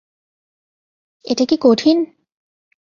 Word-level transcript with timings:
এটা 1.25 1.43
কি 1.45 1.55
কঠিন? 1.61 1.97